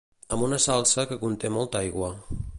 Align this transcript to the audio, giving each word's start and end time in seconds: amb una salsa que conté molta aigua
amb 0.37 0.45
una 0.47 0.59
salsa 0.63 1.05
que 1.11 1.19
conté 1.27 1.53
molta 1.61 1.85
aigua 1.85 2.13